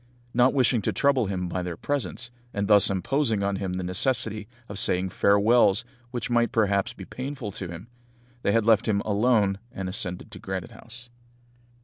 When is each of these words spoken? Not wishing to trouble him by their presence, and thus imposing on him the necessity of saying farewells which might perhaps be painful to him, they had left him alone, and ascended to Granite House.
Not 0.33 0.51
wishing 0.55 0.81
to 0.81 0.91
trouble 0.91 1.27
him 1.27 1.47
by 1.47 1.61
their 1.61 1.77
presence, 1.77 2.31
and 2.55 2.67
thus 2.67 2.89
imposing 2.89 3.43
on 3.43 3.57
him 3.57 3.73
the 3.73 3.83
necessity 3.83 4.47
of 4.67 4.79
saying 4.79 5.09
farewells 5.11 5.85
which 6.09 6.27
might 6.27 6.51
perhaps 6.51 6.91
be 6.91 7.05
painful 7.05 7.51
to 7.51 7.67
him, 7.67 7.87
they 8.41 8.51
had 8.51 8.65
left 8.65 8.87
him 8.87 9.01
alone, 9.01 9.59
and 9.71 9.87
ascended 9.87 10.31
to 10.31 10.39
Granite 10.39 10.71
House. 10.71 11.11